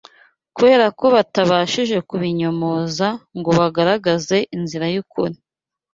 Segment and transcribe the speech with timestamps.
[0.55, 3.07] kubera ko batabashije kubinyomoza
[3.37, 5.35] ngo bagaragaze inzira y’ukuri